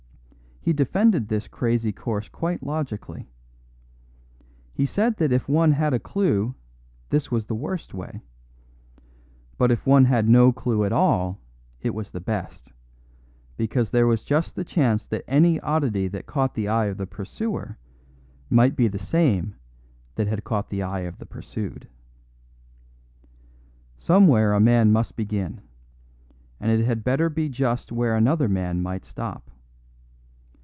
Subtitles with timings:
[0.63, 3.27] He defended this crazy course quite logically.
[4.75, 6.53] He said that if one had a clue
[7.09, 8.21] this was the worst way;
[9.57, 11.41] but if one had no clue at all
[11.81, 12.71] it was the best,
[13.57, 17.07] because there was just the chance that any oddity that caught the eye of the
[17.07, 17.79] pursuer
[18.47, 19.55] might be the same
[20.13, 21.87] that had caught the eye of the pursued.
[23.97, 25.61] Somewhere a man must begin,
[26.59, 29.47] and it had better be just where another man might stop.